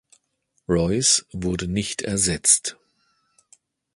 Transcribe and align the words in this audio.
Royce 0.67 1.27
wurde 1.31 1.67
nicht 1.67 2.01
ersetzt. 2.01 2.75